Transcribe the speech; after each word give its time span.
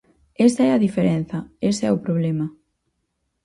Esa 0.47 0.61
é 0.69 0.71
a 0.73 0.81
diferenza, 0.85 1.39
ese 1.69 1.83
é 1.89 1.91
o 1.93 2.01
problema. 2.05 2.45